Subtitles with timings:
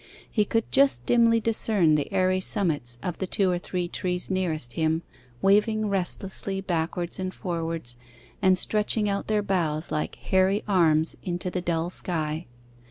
[0.31, 4.73] He could just dimly discern the airy summits of the two or three trees nearest
[4.73, 5.03] him
[5.43, 7.97] waving restlessly backwards and forwards,
[8.41, 12.47] and stretching out their boughs like hairy arms into the dull sky.